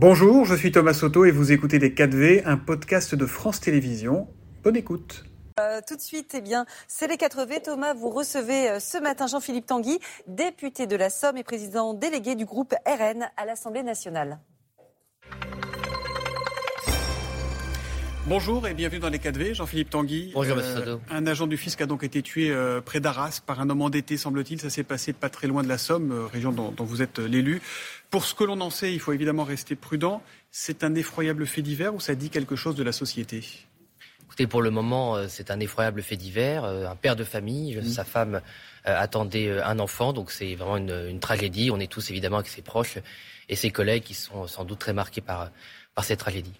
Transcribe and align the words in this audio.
Bonjour, 0.00 0.44
je 0.44 0.54
suis 0.54 0.70
Thomas 0.70 0.94
Soto 0.94 1.24
et 1.24 1.32
vous 1.32 1.50
écoutez 1.50 1.80
Les 1.80 1.90
4V, 1.90 2.42
un 2.44 2.56
podcast 2.56 3.16
de 3.16 3.26
France 3.26 3.58
Télévisions. 3.58 4.28
Bonne 4.62 4.76
écoute. 4.76 5.24
Euh, 5.58 5.80
tout 5.84 5.96
de 5.96 6.00
suite, 6.00 6.36
eh 6.38 6.40
bien, 6.40 6.66
c'est 6.86 7.08
les 7.08 7.16
4V. 7.16 7.62
Thomas, 7.62 7.94
vous 7.94 8.08
recevez 8.08 8.70
euh, 8.70 8.78
ce 8.78 8.98
matin 8.98 9.26
Jean-Philippe 9.26 9.66
Tanguy, 9.66 9.98
député 10.28 10.86
de 10.86 10.94
la 10.94 11.10
Somme 11.10 11.36
et 11.36 11.42
président 11.42 11.94
délégué 11.94 12.36
du 12.36 12.44
groupe 12.44 12.76
RN 12.86 13.28
à 13.36 13.44
l'Assemblée 13.44 13.82
nationale. 13.82 14.38
Bonjour 18.26 18.66
et 18.68 18.74
bienvenue 18.74 19.00
dans 19.00 19.08
les 19.08 19.18
4V, 19.18 19.54
Jean-Philippe 19.54 19.90
Tanguy. 19.90 20.32
Bonjour, 20.34 20.60
Soto. 20.60 21.00
Un 21.10 21.26
agent 21.26 21.46
du 21.46 21.56
fisc 21.56 21.80
a 21.80 21.86
donc 21.86 22.04
été 22.04 22.20
tué 22.20 22.50
euh, 22.50 22.80
près 22.82 23.00
d'Arras 23.00 23.40
par 23.44 23.60
un 23.60 23.70
homme 23.70 23.80
endetté, 23.80 24.16
semble-t-il. 24.18 24.60
Ça 24.60 24.68
s'est 24.68 24.82
passé 24.82 25.14
pas 25.14 25.30
très 25.30 25.46
loin 25.46 25.62
de 25.62 25.68
la 25.68 25.78
Somme, 25.78 26.12
euh, 26.12 26.26
région 26.26 26.52
dont, 26.52 26.70
dont 26.70 26.84
vous 26.84 27.00
êtes 27.00 27.20
euh, 27.20 27.26
l'élu. 27.26 27.62
Pour 28.10 28.24
ce 28.24 28.34
que 28.34 28.44
l'on 28.44 28.60
en 28.60 28.70
sait, 28.70 28.92
il 28.92 29.00
faut 29.00 29.12
évidemment 29.12 29.44
rester 29.44 29.76
prudent. 29.76 30.22
C'est 30.50 30.84
un 30.84 30.94
effroyable 30.94 31.46
fait 31.46 31.62
divers 31.62 31.94
ou 31.94 32.00
ça 32.00 32.14
dit 32.14 32.28
quelque 32.28 32.56
chose 32.56 32.74
de 32.74 32.82
la 32.82 32.92
société? 32.92 33.44
Écoutez, 34.28 34.46
pour 34.46 34.60
le 34.60 34.70
moment, 34.70 35.16
euh, 35.16 35.26
c'est 35.26 35.50
un 35.50 35.58
effroyable 35.58 36.02
fait 36.02 36.16
divers. 36.16 36.62
Euh, 36.64 36.86
Un 36.86 36.96
père 36.96 37.16
de 37.16 37.24
famille, 37.24 37.82
sa 37.82 38.04
femme 38.04 38.42
euh, 38.86 39.00
attendait 39.00 39.48
euh, 39.48 39.64
un 39.64 39.78
enfant, 39.78 40.12
donc 40.12 40.30
c'est 40.30 40.54
vraiment 40.54 40.76
une, 40.76 41.08
une 41.08 41.18
tragédie. 41.18 41.70
On 41.72 41.80
est 41.80 41.90
tous 41.90 42.10
évidemment 42.10 42.36
avec 42.36 42.48
ses 42.48 42.60
proches 42.60 42.98
et 43.48 43.56
ses 43.56 43.70
collègues 43.70 44.02
qui 44.02 44.12
sont 44.12 44.46
sans 44.46 44.66
doute 44.66 44.80
très 44.80 44.92
marqués 44.92 45.22
par, 45.22 45.50
par 45.98 46.04
cette 46.04 46.20
tragédie. 46.20 46.52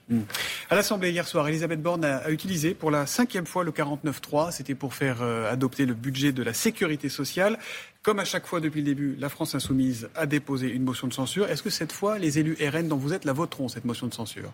À 0.69 0.74
l'Assemblée 0.74 1.12
hier 1.12 1.24
soir, 1.24 1.47
Elisabeth 1.47 1.80
Borne 1.80 2.05
a, 2.05 2.16
a 2.16 2.30
utilisé 2.30 2.74
pour 2.74 2.91
la 2.91 3.06
cinquième 3.06 3.47
fois 3.47 3.62
le 3.62 3.70
49.3. 3.70 4.51
C'était 4.51 4.74
pour 4.74 4.95
faire 4.95 5.23
euh, 5.23 5.48
adopter 5.48 5.87
le 5.87 5.95
budget 5.95 6.33
de 6.33 6.42
la 6.42 6.52
sécurité 6.52 7.09
sociale. 7.09 7.56
Comme 8.02 8.19
à 8.19 8.24
chaque 8.24 8.48
fois 8.48 8.59
depuis 8.59 8.80
le 8.80 8.87
début, 8.87 9.14
la 9.16 9.28
France 9.28 9.55
insoumise 9.55 10.09
a 10.16 10.27
déposé 10.27 10.66
une 10.66 10.83
motion 10.83 11.06
de 11.06 11.12
censure. 11.12 11.48
Est-ce 11.48 11.62
que 11.62 11.70
cette 11.70 11.92
fois, 11.92 12.19
les 12.19 12.41
élus 12.41 12.56
RN 12.61 12.88
dont 12.88 12.97
vous 12.97 13.12
êtes 13.12 13.24
la 13.24 13.33
voteront, 13.33 13.69
cette 13.69 13.84
motion 13.84 14.09
de 14.09 14.14
censure? 14.14 14.52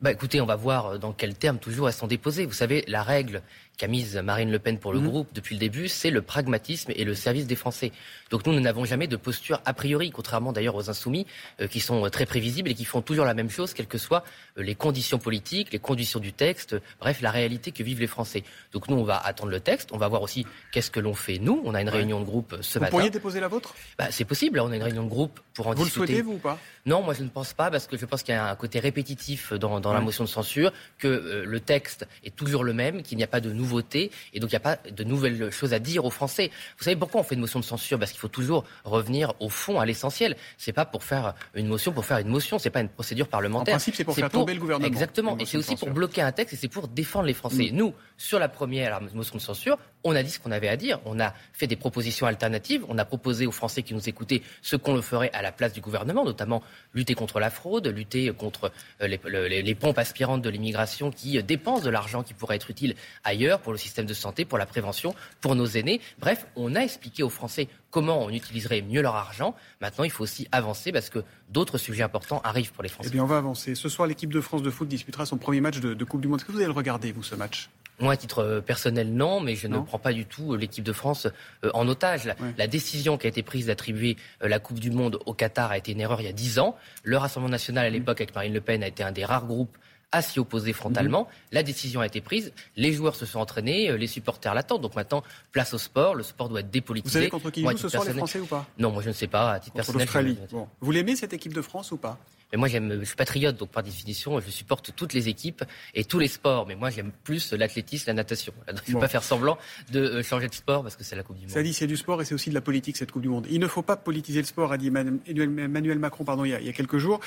Bah, 0.00 0.10
écoutez, 0.10 0.40
on 0.40 0.46
va 0.46 0.56
voir 0.56 0.86
euh, 0.86 0.98
dans 0.98 1.12
quels 1.12 1.36
termes 1.36 1.58
toujours 1.58 1.86
elles 1.86 1.94
sont 1.94 2.08
déposées. 2.08 2.46
Vous 2.46 2.52
savez, 2.52 2.82
la 2.88 3.04
règle 3.04 3.42
qu'a 3.80 3.86
mise 3.88 4.16
Marine 4.18 4.50
Le 4.52 4.58
Pen 4.58 4.78
pour 4.78 4.92
le 4.92 5.00
Mhm. 5.00 5.08
groupe 5.08 5.28
depuis 5.32 5.54
le 5.54 5.58
début, 5.58 5.88
c'est 5.88 6.10
le 6.10 6.20
pragmatisme 6.20 6.92
et 6.94 7.04
le 7.04 7.14
service 7.14 7.46
des 7.46 7.56
Français. 7.56 7.92
Donc 8.30 8.46
nous, 8.46 8.52
nous 8.52 8.60
n'avons 8.60 8.84
jamais 8.84 9.06
de 9.06 9.16
posture 9.16 9.62
a 9.64 9.72
priori, 9.72 10.10
contrairement 10.10 10.52
d'ailleurs 10.52 10.74
aux 10.74 10.90
insoumis, 10.90 11.26
euh, 11.62 11.66
qui 11.66 11.80
sont 11.80 12.04
euh, 12.04 12.10
très 12.10 12.26
prévisibles 12.26 12.68
et 12.68 12.74
qui 12.74 12.84
font 12.84 13.00
toujours 13.00 13.24
la 13.24 13.32
même 13.32 13.48
chose, 13.48 13.72
quelles 13.72 13.86
que 13.86 13.96
soient 13.96 14.22
euh, 14.58 14.62
les 14.62 14.74
conditions 14.74 15.18
politiques, 15.18 15.72
les 15.72 15.78
conditions 15.78 16.20
du 16.20 16.34
texte, 16.34 16.76
bref, 17.00 17.22
la 17.22 17.30
réalité 17.30 17.72
que 17.72 17.82
vivent 17.82 18.00
les 18.00 18.06
Français. 18.06 18.44
Donc 18.72 18.86
nous, 18.88 18.96
on 18.96 19.02
va 19.04 19.16
attendre 19.16 19.50
le 19.50 19.60
texte, 19.60 19.88
on 19.92 19.96
va 19.96 20.08
voir 20.08 20.20
aussi 20.20 20.44
qu'est-ce 20.72 20.90
que 20.90 21.00
l'on 21.00 21.14
fait 21.14 21.38
nous. 21.38 21.62
On 21.64 21.72
a 21.74 21.80
une 21.80 21.88
réunion 21.88 22.20
de 22.20 22.26
groupe 22.26 22.56
ce 22.60 22.78
Vous 22.78 22.82
matin. 22.82 22.90
pourriez 22.90 23.08
déposer 23.10 23.40
la 23.40 23.48
vôtre? 23.48 23.74
Bah, 23.98 24.08
c'est 24.10 24.26
possible, 24.26 24.60
on 24.60 24.70
a 24.72 24.76
une 24.76 24.82
réunion 24.82 25.04
de 25.04 25.08
groupe 25.08 25.40
pour 25.54 25.68
en 25.68 25.72
Vous 25.72 25.78
le 25.78 25.84
discuter. 25.86 26.06
souhaitez, 26.08 26.22
vous 26.22 26.34
ou 26.34 26.38
pas? 26.38 26.58
Non, 26.84 27.02
moi 27.02 27.14
je 27.14 27.22
ne 27.22 27.28
pense 27.30 27.54
pas, 27.54 27.70
parce 27.70 27.86
que 27.86 27.96
je 27.96 28.04
pense 28.04 28.22
qu'il 28.22 28.34
y 28.34 28.36
a 28.38 28.50
un 28.50 28.56
côté 28.56 28.78
répétitif 28.78 29.54
dans, 29.54 29.80
dans 29.80 29.94
la 29.94 30.00
motion 30.00 30.24
de 30.24 30.28
censure, 30.28 30.70
que 30.98 31.08
euh, 31.08 31.44
le 31.46 31.60
texte 31.60 32.06
est 32.24 32.36
toujours 32.36 32.62
le 32.64 32.74
même, 32.74 33.02
qu'il 33.02 33.16
n'y 33.16 33.24
a 33.24 33.26
pas 33.26 33.40
de 33.40 33.52
nouveauté, 33.70 34.10
et 34.34 34.40
donc 34.40 34.50
il 34.50 34.54
n'y 34.54 34.56
a 34.56 34.60
pas 34.60 34.78
de 34.90 35.04
nouvelles 35.04 35.50
choses 35.52 35.72
à 35.72 35.78
dire 35.78 36.04
aux 36.04 36.10
Français. 36.10 36.50
Vous 36.78 36.84
savez 36.84 36.96
pourquoi 36.96 37.20
on 37.20 37.24
fait 37.24 37.34
une 37.36 37.40
motion 37.40 37.60
de 37.60 37.64
censure? 37.64 37.98
Parce 37.98 38.10
qu'il 38.10 38.20
faut 38.20 38.28
toujours 38.28 38.64
revenir 38.84 39.32
au 39.40 39.48
fond, 39.48 39.78
à 39.80 39.86
l'essentiel. 39.86 40.36
C'est 40.58 40.72
pas 40.72 40.84
pour 40.84 41.04
faire 41.04 41.34
une 41.54 41.66
motion 41.68 41.92
pour 41.92 42.04
faire 42.04 42.18
une 42.18 42.28
motion, 42.28 42.58
c'est 42.58 42.70
pas 42.70 42.80
une 42.80 42.88
procédure 42.88 43.26
En 43.26 43.30
parlementaire. 43.30 43.74
principe, 43.74 43.94
c'est 43.94 44.04
pour 44.04 44.14
faire 44.14 44.30
tomber 44.30 44.54
le 44.54 44.60
gouvernement. 44.60 44.86
Exactement, 44.86 45.36
et 45.38 45.46
c'est 45.46 45.56
aussi 45.56 45.76
pour 45.76 45.90
bloquer 45.90 46.22
un 46.22 46.32
texte, 46.32 46.54
et 46.54 46.56
c'est 46.56 46.68
pour 46.68 46.88
défendre 46.88 47.26
les 47.26 47.34
Français. 47.34 47.70
Mm. 47.72 47.76
Nous, 47.76 47.94
sur 48.16 48.38
la 48.38 48.48
première 48.48 49.00
motion 49.14 49.36
de 49.36 49.40
censure, 49.40 49.78
on 50.02 50.14
a 50.16 50.22
dit 50.22 50.30
ce 50.30 50.40
qu'on 50.40 50.50
avait 50.50 50.68
à 50.68 50.76
dire. 50.76 50.98
On 51.04 51.20
a 51.20 51.34
fait 51.52 51.66
des 51.66 51.76
propositions 51.76 52.26
alternatives. 52.26 52.84
On 52.88 52.98
a 52.98 53.04
proposé 53.04 53.46
aux 53.46 53.52
Français 53.52 53.82
qui 53.82 53.94
nous 53.94 54.08
écoutaient 54.08 54.42
ce 54.62 54.76
qu'on 54.76 54.94
le 54.94 55.02
ferait 55.02 55.30
à 55.32 55.42
la 55.42 55.52
place 55.52 55.72
du 55.72 55.80
gouvernement, 55.80 56.24
notamment 56.24 56.62
lutter 56.94 57.14
contre 57.14 57.38
la 57.38 57.50
fraude, 57.50 57.86
lutter 57.86 58.32
contre 58.32 58.72
euh, 59.02 59.06
les, 59.06 59.20
les- 59.28 59.62
les 59.62 59.74
pompes 59.74 59.98
aspirantes 59.98 60.42
de 60.42 60.48
l'immigration 60.50 61.10
qui 61.10 61.40
dépensent 61.42 61.84
de 61.84 61.90
l'argent 61.90 62.22
qui 62.22 62.32
pourrait 62.34 62.56
être 62.56 62.70
utile 62.70 62.94
ailleurs 63.24 63.59
pour 63.60 63.72
le 63.72 63.78
système 63.78 64.06
de 64.06 64.14
santé, 64.14 64.44
pour 64.44 64.58
la 64.58 64.66
prévention, 64.66 65.14
pour 65.40 65.54
nos 65.54 65.66
aînés. 65.66 66.00
Bref, 66.18 66.46
on 66.56 66.74
a 66.74 66.80
expliqué 66.80 67.22
aux 67.22 67.28
Français 67.30 67.68
comment 67.90 68.22
on 68.24 68.30
utiliserait 68.30 68.82
mieux 68.82 69.02
leur 69.02 69.14
argent. 69.16 69.54
Maintenant, 69.80 70.04
il 70.04 70.10
faut 70.10 70.24
aussi 70.24 70.48
avancer 70.52 70.92
parce 70.92 71.10
que 71.10 71.20
d'autres 71.48 71.78
sujets 71.78 72.02
importants 72.02 72.40
arrivent 72.44 72.72
pour 72.72 72.82
les 72.82 72.88
Eh 72.88 72.92
Français. 72.92 73.10
bien, 73.10 73.22
on 73.24 73.26
va 73.26 73.38
avancer. 73.38 73.74
Ce 73.74 73.88
soir, 73.88 74.06
l'équipe 74.08 74.32
de 74.32 74.40
France 74.40 74.62
de 74.62 74.70
foot 74.70 74.88
disputera 74.88 75.26
son 75.26 75.36
premier 75.38 75.60
match 75.60 75.80
de, 75.80 75.94
de 75.94 76.04
Coupe 76.04 76.20
du 76.20 76.28
Monde. 76.28 76.38
Est-ce 76.40 76.44
que 76.46 76.52
vous 76.52 76.58
allez 76.58 76.66
le 76.66 76.72
regarder, 76.72 77.12
vous, 77.12 77.22
ce 77.22 77.34
match? 77.34 77.70
Moi, 77.98 78.14
à 78.14 78.16
titre 78.16 78.38
euh, 78.38 78.60
personnel, 78.62 79.12
non, 79.12 79.40
mais 79.40 79.56
je 79.56 79.66
Non. 79.68 79.80
ne 79.80 79.84
prends 79.84 79.98
pas 79.98 80.14
du 80.14 80.24
tout 80.24 80.54
euh, 80.54 80.56
l'équipe 80.56 80.82
de 80.84 80.92
France 80.92 81.26
euh, 81.64 81.70
en 81.74 81.86
otage. 81.86 82.24
La, 82.24 82.34
Ouais. 82.40 82.54
la 82.56 82.66
décision 82.66 83.18
qui 83.18 83.26
a 83.26 83.28
été 83.28 83.42
prise 83.42 83.66
d'attribuer 83.66 84.16
la 84.40 84.58
Coupe 84.58 84.78
du 84.80 84.90
Monde 84.90 85.18
au 85.26 85.34
Qatar 85.34 85.70
a 85.70 85.76
été 85.76 85.92
une 85.92 86.00
erreur 86.00 86.20
il 86.22 86.24
y 86.24 86.28
a 86.30 86.32
dix 86.32 86.58
ans. 86.58 86.76
Le 87.02 87.18
Rassemblement 87.18 87.50
national, 87.50 87.84
à 87.84 87.90
l'époque, 87.90 88.20
avec 88.22 88.34
Marine 88.34 88.54
Le 88.54 88.62
Pen, 88.62 88.82
a 88.82 88.86
été 88.88 89.02
un 89.02 89.12
des 89.12 89.24
rares 89.26 89.44
groupes 89.46 89.76
à 90.12 90.22
s'y 90.22 90.38
opposer 90.40 90.72
frontalement. 90.72 91.22
Mmh. 91.22 91.26
La 91.52 91.62
décision 91.62 92.00
a 92.00 92.06
été 92.06 92.20
prise, 92.20 92.52
les 92.76 92.92
joueurs 92.92 93.14
se 93.14 93.26
sont 93.26 93.38
entraînés, 93.38 93.90
euh, 93.90 93.96
les 93.96 94.06
supporters 94.08 94.54
l'attendent. 94.54 94.82
Donc 94.82 94.96
maintenant, 94.96 95.22
place 95.52 95.72
au 95.74 95.78
sport. 95.78 96.14
Le 96.14 96.22
sport 96.24 96.48
doit 96.48 96.60
être 96.60 96.66
Vous 96.66 96.72
dépolitisé. 96.72 97.12
savez 97.20 97.28
contre 97.30 97.50
qui 97.50 97.62
jouent 97.62 97.76
ce 97.76 97.88
soir, 97.88 98.04
les 98.04 98.12
Français, 98.14 98.40
ou 98.40 98.46
pas? 98.46 98.66
Non, 98.78 98.90
moi 98.90 99.02
je 99.02 99.08
ne 99.08 99.14
sais 99.14 99.28
pas. 99.28 99.52
À 99.52 99.60
titre 99.60 99.74
Contre 99.76 99.92
personnel, 99.98 100.06
l'Australie. 100.06 100.38
je- 100.50 100.56
Bon. 100.56 100.68
Vous 100.80 100.90
l'aimez, 100.90 101.14
cette 101.16 101.32
équipe 101.32 101.52
de 101.54 101.62
France, 101.62 101.92
ou 101.92 101.96
pas? 101.96 102.18
Mais 102.52 102.58
moi, 102.58 102.68
j'aime, 102.68 102.98
je 103.00 103.04
suis 103.04 103.16
patriote, 103.16 103.56
donc 103.56 103.70
par 103.70 103.82
définition, 103.82 104.40
je 104.40 104.50
supporte 104.50 104.90
toutes 104.96 105.12
les 105.12 105.28
équipes 105.28 105.62
et 105.94 106.04
tous 106.04 106.18
les 106.18 106.28
sports. 106.28 106.66
Mais 106.66 106.74
moi, 106.74 106.90
j'aime 106.90 107.12
plus 107.24 107.52
l'athlétisme, 107.52 108.04
la 108.08 108.14
natation. 108.14 108.52
Il 108.68 108.90
ne 108.90 108.94
Bon. 108.94 109.00
pas 109.00 109.08
faire 109.08 109.22
semblant 109.22 109.58
de 109.92 110.00
euh, 110.00 110.22
changer 110.22 110.48
de 110.48 110.54
sport 110.54 110.82
parce 110.82 110.96
que 110.96 111.04
c'est 111.04 111.16
la 111.16 111.22
Coupe 111.22 111.36
du 111.36 111.42
Monde. 111.42 111.50
Ça 111.50 111.62
dit, 111.62 111.72
c'est 111.72 111.86
du 111.86 111.96
sport 111.96 112.20
et 112.20 112.24
c'est 112.24 112.34
aussi 112.34 112.50
de 112.50 112.54
la 112.54 112.60
politique, 112.60 112.96
cette 112.96 113.12
Coupe 113.12 113.22
du 113.22 113.28
Monde. 113.28 113.46
Il 113.50 113.60
ne 113.60 113.68
faut 113.68 113.82
pas 113.82 113.96
politiser 113.96 114.40
le 114.40 114.46
sport, 114.46 114.72
a 114.72 114.78
dit 114.78 114.88
Emmanuel 114.88 115.98
Macron 115.98 116.24
pardon, 116.24 116.44
il, 116.44 116.50
y 116.50 116.54
a, 116.54 116.60
il 116.60 116.66
y 116.66 116.70
a 116.70 116.72
quelques 116.72 116.98
jours. 116.98 117.20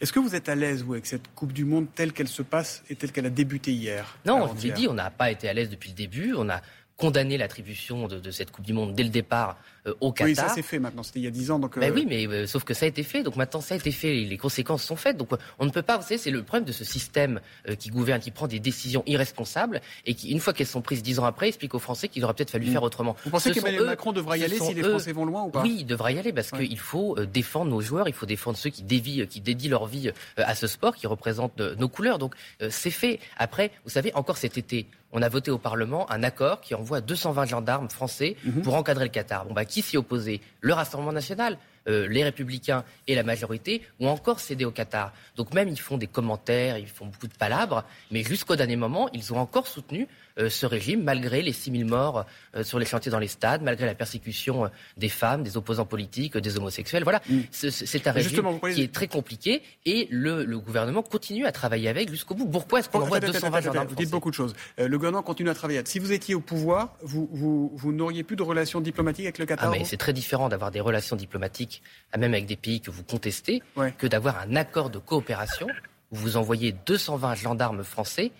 Est-ce 0.00 0.12
que 0.12 0.20
vous 0.20 0.34
êtes 0.34 0.48
à 0.48 0.54
l'aise, 0.54 0.82
vous, 0.84 0.92
avec 0.92 1.06
cette 1.06 1.28
Coupe 1.34 1.52
du 1.52 1.64
Monde 1.64 1.86
telle 1.94 2.12
qu'elle 2.12 2.28
se 2.28 2.42
passe 2.42 2.82
et 2.88 2.94
telle 2.96 3.12
qu'elle 3.12 3.26
a 3.26 3.30
débuté 3.30 3.72
hier 3.72 4.16
Non, 4.26 4.46
je 4.48 4.52
vous 4.54 4.66
l'ai 4.66 4.72
dit, 4.72 4.88
on 4.88 4.94
n'a 4.94 5.10
pas 5.10 5.30
été 5.30 5.48
à 5.48 5.52
l'aise 5.52 5.70
depuis 5.70 5.90
le 5.90 5.96
début. 5.96 6.34
On 6.36 6.48
a 6.48 6.60
condamné 6.98 7.38
l'attribution 7.38 8.08
de, 8.08 8.18
de 8.18 8.30
cette 8.32 8.50
Coupe 8.50 8.64
du 8.66 8.72
Monde 8.72 8.92
dès 8.92 9.04
le 9.04 9.08
départ 9.08 9.56
euh, 9.86 9.94
au 10.00 10.10
Qatar. 10.10 10.26
Oui, 10.26 10.34
ça 10.34 10.48
s'est 10.48 10.62
fait 10.62 10.80
maintenant. 10.80 11.04
C'était 11.04 11.20
il 11.20 11.24
y 11.24 11.28
a 11.28 11.30
10 11.30 11.52
ans. 11.52 11.58
Donc, 11.60 11.78
Ben 11.78 11.92
euh, 11.92 11.94
oui, 11.94 12.04
mais 12.08 12.26
euh, 12.26 12.46
sauf 12.48 12.64
que 12.64 12.74
ça 12.74 12.86
a 12.86 12.88
été 12.88 13.04
fait. 13.04 13.22
Donc 13.22 13.36
maintenant, 13.36 13.60
ça 13.60 13.74
a 13.74 13.78
été 13.78 13.92
fait. 13.92 14.12
Les 14.14 14.36
conséquences 14.36 14.82
sont 14.82 14.96
faites. 14.96 15.16
Donc 15.16 15.30
on 15.60 15.64
ne 15.64 15.70
peut 15.70 15.82
pas. 15.82 15.96
Vous 15.96 16.02
savez, 16.02 16.18
c'est 16.18 16.32
le 16.32 16.42
problème 16.42 16.64
de 16.64 16.72
ce 16.72 16.82
système 16.84 17.40
euh, 17.68 17.76
qui 17.76 17.90
gouverne, 17.90 18.20
qui 18.20 18.32
prend 18.32 18.48
des 18.48 18.58
décisions 18.58 19.04
irresponsables 19.06 19.80
et 20.06 20.14
qui, 20.14 20.30
une 20.32 20.40
fois 20.40 20.52
qu'elles 20.52 20.66
sont 20.66 20.82
prises 20.82 21.04
dix 21.04 21.20
ans 21.20 21.24
après, 21.24 21.46
explique 21.46 21.72
aux 21.74 21.78
Français 21.78 22.08
qu'il 22.08 22.24
aurait 22.24 22.34
peut-être 22.34 22.50
fallu 22.50 22.66
Mm. 22.68 22.72
faire 22.72 22.82
autrement. 22.82 23.14
Vous 23.24 23.30
pensez 23.30 23.52
qu'Emmanuel 23.52 23.84
Macron 23.86 24.12
devrait 24.12 24.40
y 24.40 24.44
aller 24.44 24.58
si 24.58 24.74
les 24.74 24.82
eux- 24.82 24.90
Français 24.90 25.12
vont 25.12 25.24
loin 25.24 25.44
ou 25.44 25.50
pas? 25.50 25.62
Oui, 25.62 25.76
il 25.80 25.86
devrait 25.86 26.14
y 26.14 26.18
aller 26.18 26.32
parce 26.32 26.50
Ouais. 26.50 26.66
qu'il 26.66 26.78
faut 26.80 27.16
euh, 27.16 27.26
défendre 27.26 27.70
nos 27.70 27.80
joueurs, 27.80 28.08
il 28.08 28.12
faut 28.14 28.26
défendre 28.26 28.56
ceux 28.58 28.70
qui 28.70 28.82
dévient, 28.82 29.24
qui 29.28 29.40
dédient 29.40 29.70
leur 29.70 29.86
vie 29.86 30.08
euh, 30.08 30.12
à 30.44 30.56
ce 30.56 30.66
sport, 30.66 30.96
qui 30.96 31.06
représentent 31.06 31.60
nos 31.60 31.88
couleurs. 31.88 32.18
Donc 32.18 32.34
euh, 32.60 32.68
c'est 32.72 32.90
fait. 32.90 33.20
Après, 33.36 33.70
vous 33.84 33.90
savez, 33.90 34.12
encore 34.14 34.36
cet 34.36 34.58
été, 34.58 34.86
on 35.12 35.22
a 35.22 35.28
voté 35.28 35.50
au 35.50 35.58
Parlement 35.58 36.10
un 36.10 36.22
accord 36.22 36.60
qui 36.60 36.74
envoie 36.74 37.00
220 37.00 37.46
gendarmes 37.46 37.88
français 37.88 38.36
Mhm. 38.44 38.62
pour 38.62 38.74
encadrer 38.74 39.04
le 39.04 39.10
Qatar. 39.10 39.46
Bon 39.46 39.54
bah 39.54 39.64
qui 39.64 39.82
s'y 39.82 39.96
opposait 39.96 40.40
Le 40.60 40.72
Rassemblement 40.74 41.12
national, 41.12 41.56
euh, 41.88 42.06
les 42.08 42.22
Républicains 42.24 42.84
et 43.06 43.14
la 43.14 43.22
majorité 43.22 43.82
ont 44.00 44.08
encore 44.08 44.40
cédé 44.40 44.64
au 44.66 44.70
Qatar. 44.70 45.12
Donc 45.36 45.54
même 45.54 45.68
ils 45.68 45.80
font 45.80 45.96
des 45.96 46.06
commentaires, 46.06 46.76
ils 46.76 46.86
font 46.88 47.06
beaucoup 47.06 47.28
de 47.28 47.34
palabres, 47.34 47.84
mais 48.10 48.22
jusqu'au 48.22 48.56
dernier 48.56 48.76
moment, 48.76 49.08
ils 49.14 49.32
ont 49.32 49.38
encore 49.38 49.66
soutenu 49.66 50.06
ce 50.48 50.66
régime 50.66 51.02
malgré 51.02 51.42
les 51.42 51.52
6000 51.52 51.84
morts 51.84 52.24
euh, 52.54 52.62
sur 52.62 52.78
les 52.78 52.86
chantiers 52.86 53.10
dans 53.10 53.18
les 53.18 53.26
stades, 53.28 53.62
malgré 53.62 53.86
la 53.86 53.94
persécution 53.94 54.64
euh, 54.64 54.68
des 54.96 55.08
femmes, 55.08 55.42
des 55.42 55.56
opposants 55.56 55.84
politiques, 55.86 56.36
euh, 56.36 56.40
des 56.40 56.56
homosexuels. 56.56 57.02
Voilà, 57.02 57.20
Mm. 57.28 57.40
C'est- 57.50 58.06
un 58.06 58.12
régime 58.12 58.60
qui 58.72 58.82
est 58.82 58.92
très 58.92 59.08
compliqué 59.08 59.62
et 59.84 60.06
le, 60.10 60.44
le 60.44 60.58
gouvernement 60.60 61.02
continue 61.02 61.44
à 61.46 61.52
travailler 61.52 61.88
avec 61.88 62.08
jusqu'au 62.10 62.34
bout. 62.34 62.46
Pourquoi 62.46 62.78
est-ce 62.78 62.88
qu'on 62.88 63.00
envoie 63.02 63.16
attendez, 63.16 63.32
220 63.32 63.48
attendez, 63.48 63.66
gendarmes 63.66 63.88
Vous 63.88 63.94
dites 63.96 64.10
beaucoup 64.10 64.30
de 64.30 64.34
choses. 64.36 64.54
Euh, 64.78 64.86
le 64.86 64.96
gouvernement 64.98 65.22
continue 65.22 65.50
à 65.50 65.54
travailler. 65.54 65.82
Si 65.84 65.98
vous 65.98 66.12
étiez 66.12 66.34
au 66.36 66.40
pouvoir, 66.40 66.94
vous, 67.02 67.28
vous, 67.32 67.72
vous 67.74 67.92
n'auriez 67.92 68.22
plus 68.22 68.36
de 68.36 68.42
relations 68.42 68.80
diplomatiques 68.80 69.26
avec 69.26 69.38
le 69.38 69.44
Ah, 69.44 69.46
Qatar 69.48 69.70
mais 69.72 69.84
c'est 69.84 69.96
très 69.96 70.12
différent 70.12 70.48
d'avoir 70.48 70.70
des 70.70 70.80
relations 70.80 71.16
diplomatiques, 71.16 71.82
même 72.16 72.32
avec 72.34 72.46
des 72.46 72.56
pays 72.56 72.80
que 72.80 72.90
vous 72.90 73.02
contestez, 73.02 73.62
Ouais. 73.76 73.92
que 73.98 74.06
d'avoir 74.06 74.38
un 74.38 74.54
accord 74.56 74.90
de 74.90 74.98
coopération 74.98 75.66
où 76.12 76.16
vous 76.16 76.36
envoyez 76.36 76.72
220 76.86 77.34
gendarmes 77.34 77.82
français 77.84 78.30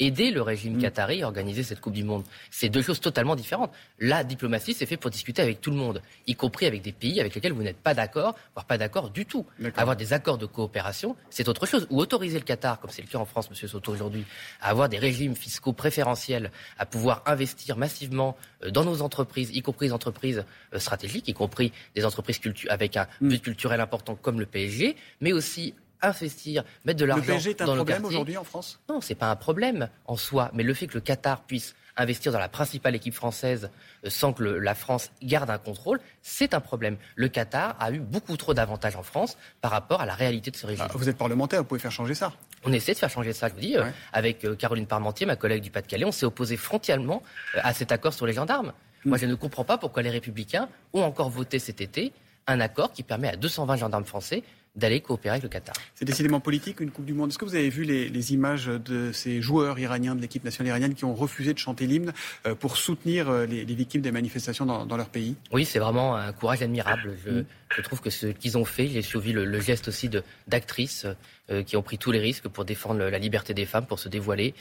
aider 0.00 0.30
le 0.32 0.42
régime 0.42 0.76
Mm. 0.76 0.80
qatari 0.82 1.22
à 1.22 1.26
organiser 1.26 1.62
cette 1.62 1.80
Coupe 1.80 1.92
du 1.92 2.02
Monde. 2.02 2.24
C'est 2.50 2.68
deux 2.68 2.82
choses 2.82 3.00
totalement 3.00 3.36
différentes. 3.36 3.72
La 4.00 4.24
diplomatie, 4.24 4.74
c'est 4.74 4.86
fait 4.86 4.96
pour 4.96 5.10
discuter 5.10 5.40
avec 5.40 5.60
tout 5.60 5.70
le 5.70 5.76
monde, 5.76 6.02
y 6.26 6.34
compris 6.34 6.66
avec 6.66 6.82
des 6.82 6.90
pays 6.92 7.20
avec 7.20 7.34
lesquels 7.34 7.52
vous 7.52 7.62
n'êtes 7.62 7.76
pas 7.76 7.94
d'accord, 7.94 8.34
voire 8.54 8.66
pas 8.66 8.76
d'accord 8.76 9.10
du 9.10 9.24
tout. 9.24 9.46
Avoir 9.76 9.96
des 9.96 10.12
accords 10.12 10.38
de 10.38 10.46
coopération, 10.46 11.14
c'est 11.30 11.48
autre 11.48 11.66
chose. 11.66 11.86
Ou 11.90 12.00
autoriser 12.00 12.38
le 12.38 12.44
Qatar, 12.44 12.80
comme 12.80 12.90
c'est 12.90 13.02
le 13.02 13.08
cas 13.08 13.18
en 13.18 13.24
France, 13.24 13.48
Monsieur 13.50 13.68
Soto, 13.68 13.92
aujourd'hui, 13.92 14.24
à 14.60 14.70
avoir 14.70 14.88
des 14.88 14.98
régimes 14.98 15.36
fiscaux 15.36 15.72
préférentiels, 15.72 16.50
à 16.78 16.86
pouvoir 16.86 17.22
investir 17.26 17.76
massivement 17.76 18.36
euh, 18.64 18.70
dans 18.70 18.84
nos 18.84 19.00
entreprises, 19.00 19.50
y 19.54 19.62
compris 19.62 19.86
les 19.86 19.92
entreprises 19.92 20.44
euh, 20.72 20.78
stratégiques, 20.80 21.28
y 21.28 21.34
compris 21.34 21.72
des 21.94 22.04
entreprises 22.04 22.40
avec 22.68 22.96
un 22.96 23.06
Mm. 23.20 23.28
but 23.28 23.42
culturel 23.42 23.80
important 23.80 24.16
comme 24.16 24.40
le 24.40 24.46
PSG, 24.46 24.96
mais 25.20 25.32
aussi 25.32 25.74
investir, 26.08 26.64
mettre 26.84 27.00
de 27.00 27.04
l'argent 27.04 27.22
Le 27.22 27.32
PSG 27.32 27.50
est 27.50 27.62
un 27.62 27.66
dans 27.66 27.76
problème 27.76 28.04
aujourd'hui 28.04 28.36
en 28.36 28.44
France? 28.44 28.80
Non, 28.88 29.00
c'est 29.00 29.14
pas 29.14 29.30
un 29.30 29.36
problème 29.36 29.88
en 30.06 30.16
soi, 30.16 30.50
mais 30.54 30.62
le 30.62 30.74
fait 30.74 30.86
que 30.86 30.94
le 30.94 31.00
Qatar 31.00 31.42
puisse 31.42 31.74
investir 31.96 32.32
dans 32.32 32.38
la 32.38 32.48
principale 32.48 32.94
équipe 32.94 33.14
française 33.14 33.70
euh, 34.04 34.10
sans 34.10 34.32
que 34.32 34.42
la 34.42 34.74
France 34.74 35.10
garde 35.22 35.50
un 35.50 35.58
contrôle, 35.58 36.00
c'est 36.22 36.54
un 36.54 36.60
problème. 36.60 36.96
Le 37.14 37.28
Qatar 37.28 37.76
a 37.78 37.92
eu 37.92 38.00
beaucoup 38.00 38.36
trop 38.36 38.54
d'avantages 38.54 38.96
en 38.96 39.02
France 39.02 39.36
par 39.60 39.70
rapport 39.70 40.00
à 40.00 40.06
la 40.06 40.14
réalité 40.14 40.50
de 40.50 40.56
ce 40.56 40.66
régime. 40.66 40.86
Ah, 40.88 40.92
vous 40.94 41.08
êtes 41.08 41.16
parlementaire, 41.16 41.60
vous 41.60 41.66
pouvez 41.66 41.80
faire 41.80 41.92
changer 41.92 42.14
ça. 42.14 42.32
On 42.64 42.72
essaie 42.72 42.94
de 42.94 42.98
faire 42.98 43.10
changer 43.10 43.32
ça, 43.32 43.48
je 43.48 43.54
vous 43.54 43.60
dis. 43.60 43.76
Euh, 43.76 43.84
avec 44.12 44.44
euh, 44.44 44.56
Caroline 44.56 44.86
Parmentier, 44.86 45.26
ma 45.26 45.36
collègue 45.36 45.62
du 45.62 45.70
Pas-de-Calais, 45.70 46.04
on 46.04 46.12
s'est 46.12 46.26
opposé 46.26 46.56
frontalement 46.56 47.22
à 47.54 47.72
cet 47.74 47.92
accord 47.92 48.12
sur 48.12 48.26
les 48.26 48.32
gendarmes. 48.32 48.72
Mm. 49.04 49.08
Moi, 49.10 49.18
je 49.18 49.26
ne 49.26 49.34
comprends 49.34 49.64
pas 49.64 49.78
pourquoi 49.78 50.02
les 50.02 50.10
Républicains 50.10 50.68
ont 50.92 51.02
encore 51.02 51.30
voté 51.30 51.58
cet 51.58 51.80
été 51.80 52.12
un 52.46 52.60
accord 52.60 52.92
qui 52.92 53.02
permet 53.02 53.28
à 53.28 53.36
220 53.36 53.76
gendarmes 53.76 54.04
français 54.04 54.42
d'aller 54.76 55.00
coopérer 55.00 55.34
avec 55.34 55.42
le 55.44 55.48
Qatar. 55.48 55.74
C'est 55.94 56.04
décidément 56.04 56.40
politique, 56.40 56.80
une 56.80 56.90
Coupe 56.90 57.04
du 57.04 57.14
Monde. 57.14 57.30
Est-ce 57.30 57.38
que 57.38 57.44
vous 57.44 57.54
avez 57.54 57.70
vu 57.70 57.84
les, 57.84 58.32
images 58.32 58.66
de 58.66 59.12
ces 59.12 59.42
joueurs 59.42 59.78
iraniens 59.78 60.14
de 60.14 60.20
l'équipe 60.20 60.42
nationale 60.42 60.70
iranienne 60.70 60.94
qui 60.94 61.04
ont 61.04 61.14
refusé 61.14 61.52
de 61.52 61.58
chanter 61.58 61.86
l'hymne 61.86 62.12
euh, 62.46 62.54
pour 62.54 62.76
soutenir 62.76 63.28
euh, 63.28 63.44
les, 63.44 63.64
victimes 63.64 64.00
des 64.00 64.10
manifestations 64.10 64.64
dans, 64.64 64.96
leur 64.96 65.08
pays? 65.08 65.36
Oui, 65.52 65.64
c'est 65.64 65.78
vraiment 65.78 66.16
un 66.16 66.32
courage 66.32 66.62
admirable. 66.62 67.16
Je, 67.24 67.30
mm. 67.30 67.82
trouve 67.84 68.00
que 68.00 68.10
ce 68.10 68.26
qu'ils 68.28 68.56
ont 68.56 68.64
fait, 68.64 68.88
j'ai 68.88 69.02
suivi 69.02 69.32
le, 69.32 69.60
geste 69.60 69.88
aussi 69.88 70.10
d'actrices 70.48 71.06
euh, 71.50 71.62
qui 71.62 71.76
ont 71.76 71.82
pris 71.82 71.98
tous 71.98 72.10
les 72.10 72.20
risques 72.20 72.48
pour 72.48 72.64
défendre 72.64 73.04
la 73.04 73.18
liberté 73.18 73.54
des 73.54 73.66
femmes, 73.66 73.86
pour 73.86 73.98
se 73.98 74.08
dévoiler. 74.08 74.54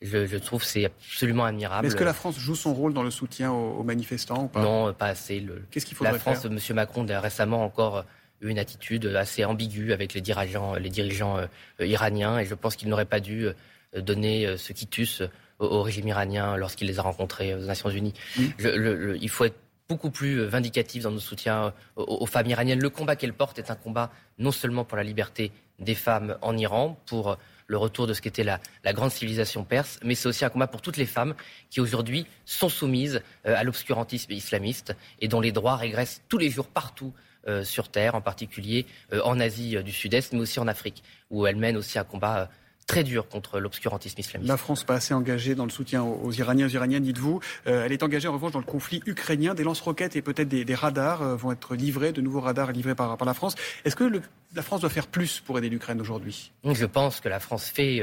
Je, 0.00 0.36
trouve 0.38 0.60
que 0.60 0.66
c'est 0.66 0.86
absolument 0.86 1.44
admirable. 1.44 1.86
Est-ce 1.86 1.96
que 1.96 2.04
la 2.04 2.14
France 2.14 2.38
joue 2.38 2.54
son 2.54 2.72
rôle 2.72 2.94
dans 2.94 3.02
le 3.02 3.10
soutien 3.10 3.50
aux, 3.50 3.82
manifestants 3.82 4.44
ou 4.44 4.48
pas? 4.48 4.62
Non, 4.62 4.94
pas 4.94 5.06
assez. 5.06 5.44
Qu'est-ce 5.70 5.84
qu'il 5.84 5.96
faudrait 5.96 6.12
La 6.12 6.18
France, 6.18 6.44
M. 6.44 6.58
Macron, 6.74 7.04
récemment 7.08 7.64
encore 7.64 8.04
une 8.40 8.58
attitude 8.58 9.06
assez 9.06 9.44
ambiguë 9.44 9.92
avec 9.92 10.14
les 10.14 10.20
dirigeants, 10.20 10.74
les 10.74 10.90
dirigeants 10.90 11.38
euh, 11.38 11.86
iraniens 11.86 12.38
et 12.38 12.44
je 12.44 12.54
pense 12.54 12.76
qu'il 12.76 12.88
n'aurait 12.88 13.04
pas 13.04 13.20
dû 13.20 13.46
euh, 13.46 14.00
donner 14.00 14.46
euh, 14.46 14.56
ce 14.56 14.72
quitus 14.72 15.22
au, 15.58 15.82
régime 15.82 16.06
iranien 16.08 16.56
lorsqu'il 16.56 16.86
les 16.86 16.98
a 16.98 17.02
rencontrés 17.02 17.54
aux 17.54 17.58
Nations 17.58 17.90
Unies. 17.90 18.14
il 18.60 19.28
faut 19.28 19.44
être 19.44 19.58
beaucoup 19.88 20.10
plus 20.10 20.44
vindicatif 20.44 21.02
dans 21.02 21.10
nos 21.10 21.18
soutiens 21.18 21.72
aux, 21.96 22.26
femmes 22.26 22.46
iraniennes. 22.46 22.78
Le 22.78 22.90
combat 22.90 23.16
qu'elles 23.16 23.32
portent 23.32 23.58
est 23.58 23.70
un 23.70 23.74
combat 23.74 24.12
non 24.38 24.52
seulement 24.52 24.84
pour 24.84 24.96
la 24.96 25.02
liberté 25.02 25.50
des 25.80 25.96
femmes 25.96 26.36
en 26.42 26.56
Iran, 26.56 27.00
pour 27.06 27.38
le 27.66 27.76
retour 27.76 28.06
de 28.06 28.12
ce 28.12 28.20
qu'était 28.20 28.44
la, 28.44 28.60
la, 28.84 28.92
grande 28.92 29.10
civilisation 29.10 29.64
perse, 29.64 29.98
mais 30.04 30.14
c'est 30.14 30.28
aussi 30.28 30.44
un 30.44 30.50
combat 30.50 30.68
pour 30.68 30.80
toutes 30.80 30.96
les 30.96 31.06
femmes 31.06 31.34
qui 31.70 31.80
aujourd'hui 31.80 32.26
sont 32.44 32.68
soumises 32.68 33.20
à 33.44 33.64
l'obscurantisme 33.64 34.30
islamiste 34.30 34.94
et 35.20 35.26
dont 35.26 35.40
les 35.40 35.52
droits 35.52 35.76
régressent 35.76 36.22
tous 36.28 36.38
les 36.38 36.50
jours 36.50 36.68
partout 36.68 37.12
sur 37.64 37.88
Terre, 37.88 38.14
en 38.14 38.20
particulier 38.20 38.86
euh, 39.12 39.20
en 39.24 39.40
Asie 39.40 39.76
euh, 39.76 39.82
du 39.82 39.92
Sud-Est, 39.92 40.32
mais 40.32 40.40
aussi 40.40 40.60
en 40.60 40.68
Afrique, 40.68 41.02
où 41.30 41.46
elle 41.46 41.56
mène 41.56 41.76
aussi 41.76 41.98
un 41.98 42.04
combat 42.04 42.50
très 42.86 43.04
dur 43.04 43.28
contre 43.28 43.60
l'obscurantisme 43.60 44.18
islamiste. 44.18 44.48
La 44.48 44.56
France 44.56 44.84
pas 44.84 44.94
assez 44.94 45.12
engagée 45.12 45.54
dans 45.54 45.64
le 45.64 45.70
soutien 45.70 46.02
aux 46.02 46.32
Iraniens 46.32 46.66
aux 46.66 46.70
Iraniennes, 46.70 47.02
dites-vous. 47.02 47.40
elle 47.66 47.92
est 47.92 48.02
engagée 48.02 48.28
en 48.28 48.32
revanche 48.32 48.52
dans 48.52 48.60
le 48.60 48.64
conflit 48.64 49.02
ukrainien. 49.04 49.52
Des 49.52 49.62
lance-roquettes 49.62 50.16
et 50.16 50.22
peut-être 50.22 50.48
des, 50.48 50.74
radars 50.74 51.36
vont 51.36 51.52
être 51.52 51.74
livrés, 51.74 52.12
de 52.12 52.22
nouveaux 52.22 52.40
radars 52.40 52.72
livrés 52.72 52.94
par, 52.94 53.18
par 53.18 53.26
la 53.26 53.34
France. 53.34 53.56
Est-ce 53.84 53.94
que 53.94 54.22
la 54.54 54.62
France 54.62 54.80
doit 54.80 54.88
faire 54.88 55.06
plus 55.06 55.40
pour 55.40 55.58
aider 55.58 55.68
l'Ukraine 55.68 56.00
aujourd'hui? 56.00 56.50
Je 56.64 56.86
pense 56.86 57.20
que 57.20 57.28
la 57.28 57.40
France 57.40 57.66
fait 57.66 58.00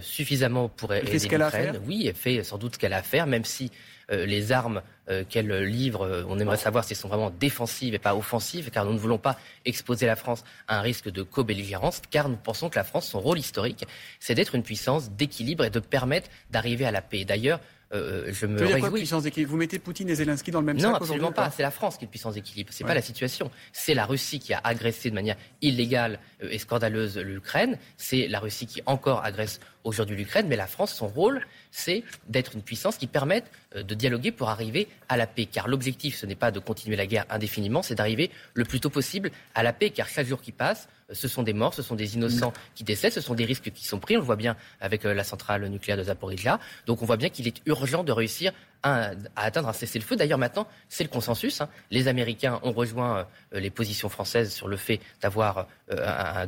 suffisamment 0.00 0.68
pour 0.68 0.94
aider 0.94 1.18
l'Ukraine. 1.18 1.80
Oui, 1.86 2.06
elle 2.06 2.14
fait 2.14 2.42
sans 2.44 2.58
doute 2.58 2.74
ce 2.74 2.78
qu'elle 2.78 2.92
a 2.92 2.98
à 2.98 3.02
faire, 3.02 3.26
même 3.26 3.44
si 3.44 3.70
euh, 4.10 4.26
les 4.26 4.50
armes 4.50 4.82
euh, 5.08 5.24
qu'elle 5.28 5.52
livre, 5.64 6.02
euh, 6.02 6.24
on 6.28 6.38
aimerait 6.38 6.56
savoir 6.56 6.84
si 6.84 6.92
elles 6.92 6.98
sont 6.98 7.08
vraiment 7.08 7.30
défensives 7.30 7.94
et 7.94 7.98
pas 7.98 8.16
offensives, 8.16 8.70
car 8.70 8.84
nous 8.84 8.92
ne 8.92 8.98
voulons 8.98 9.18
pas 9.18 9.38
exposer 9.64 10.06
la 10.06 10.16
France 10.16 10.44
à 10.66 10.78
un 10.78 10.80
risque 10.80 11.10
de 11.10 11.22
co-belligérance, 11.22 12.02
car 12.10 12.28
nous 12.28 12.36
pensons 12.36 12.68
que 12.70 12.76
la 12.76 12.84
France, 12.84 13.08
son 13.08 13.20
rôle 13.20 13.38
historique, 13.38 13.86
c'est 14.18 14.34
d'être 14.34 14.56
une 14.56 14.64
puissance 14.64 15.10
d'équilibre 15.12 15.64
et 15.64 15.70
de 15.70 15.78
permettre 15.78 16.28
d'arriver 16.50 16.86
à 16.86 16.90
la 16.90 17.02
paix. 17.02 17.24
D'ailleurs, 17.24 17.60
euh, 17.92 18.32
je 18.32 18.46
me 18.46 18.90
puissance 18.92 19.24
d'équilibre? 19.24 19.50
Vous 19.50 19.56
mettez 19.56 19.78
Poutine 19.78 20.08
et 20.08 20.14
Zelensky 20.14 20.50
dans 20.50 20.60
le 20.60 20.66
même 20.66 20.76
non, 20.76 20.82
sac 20.82 20.90
Non, 20.90 20.96
absolument 20.96 21.32
pas. 21.32 21.50
C'est 21.50 21.62
la 21.62 21.72
France 21.72 21.96
qui 21.96 22.04
est 22.04 22.06
une 22.06 22.10
puissance 22.10 22.34
d'équilibre. 22.34 22.70
C'est 22.72 22.84
pas 22.84 22.94
la 22.94 23.02
situation. 23.02 23.50
C'est 23.72 23.94
la 23.94 24.06
Russie 24.06 24.38
qui 24.38 24.54
a 24.54 24.60
agressé 24.62 25.10
de 25.10 25.14
manière 25.14 25.36
illégale 25.60 26.20
et 26.40 26.58
scandaleuse 26.58 27.18
l'Ukraine. 27.18 27.78
C'est 27.96 28.28
la 28.28 28.38
Russie 28.38 28.66
qui 28.66 28.80
encore 28.86 29.24
agresse 29.24 29.58
aujourd'hui 29.84 30.16
l'Ukraine. 30.16 30.46
Mais 30.48 30.56
la 30.56 30.66
France, 30.66 30.94
son 30.94 31.08
rôle, 31.08 31.46
c'est 31.70 32.02
d'être 32.28 32.54
une 32.54 32.62
puissance 32.62 32.96
qui 32.96 33.06
permette 33.06 33.50
euh, 33.76 33.82
de 33.82 33.94
dialoguer 33.94 34.32
pour 34.32 34.48
arriver 34.48 34.88
à 35.08 35.16
la 35.16 35.26
paix. 35.26 35.46
Car 35.46 35.68
l'objectif, 35.68 36.16
ce 36.16 36.26
n'est 36.26 36.34
pas 36.34 36.50
de 36.50 36.58
continuer 36.58 36.96
la 36.96 37.06
guerre 37.06 37.26
indéfiniment, 37.30 37.82
c'est 37.82 37.94
d'arriver 37.94 38.30
le 38.54 38.64
plus 38.64 38.80
tôt 38.80 38.90
possible 38.90 39.30
à 39.54 39.62
la 39.62 39.72
paix. 39.72 39.90
Car 39.90 40.08
chaque 40.08 40.26
jour 40.26 40.40
qui 40.40 40.52
passe, 40.52 40.88
euh, 41.10 41.14
ce 41.14 41.28
sont 41.28 41.42
des 41.42 41.52
morts, 41.52 41.74
ce 41.74 41.82
sont 41.82 41.94
des 41.94 42.14
innocents 42.14 42.52
qui 42.74 42.84
décèdent, 42.84 43.12
ce 43.12 43.20
sont 43.20 43.34
des 43.34 43.44
risques 43.44 43.70
qui 43.70 43.86
sont 43.86 43.98
pris. 43.98 44.16
On 44.16 44.20
le 44.20 44.26
voit 44.26 44.36
bien 44.36 44.56
avec 44.80 45.04
euh, 45.04 45.14
la 45.14 45.24
centrale 45.24 45.66
nucléaire 45.68 45.96
de 45.96 46.04
Zaporizhia. 46.04 46.58
Donc 46.86 47.02
on 47.02 47.04
voit 47.06 47.16
bien 47.16 47.28
qu'il 47.28 47.46
est 47.46 47.62
urgent 47.66 48.04
de 48.04 48.12
réussir 48.12 48.52
à, 48.82 49.10
atteindre 49.36 49.68
un 49.68 49.72
cessez-le-feu. 49.74 50.16
D'ailleurs, 50.16 50.38
maintenant, 50.38 50.66
c'est 50.88 51.04
le 51.04 51.10
consensus. 51.10 51.60
Hein. 51.60 51.68
Les 51.90 52.08
Américains 52.08 52.60
ont 52.62 52.72
rejoint 52.72 53.26
les 53.52 53.68
positions 53.68 54.08
françaises 54.08 54.54
sur 54.54 54.68
le 54.68 54.78
fait 54.78 55.00
d'avoir, 55.20 55.66